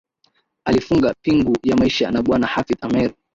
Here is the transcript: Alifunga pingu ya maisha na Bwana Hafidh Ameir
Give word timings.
Alifunga 0.65 1.13
pingu 1.21 1.57
ya 1.63 1.75
maisha 1.75 2.11
na 2.11 2.21
Bwana 2.21 2.47
Hafidh 2.47 2.85
Ameir 2.85 3.13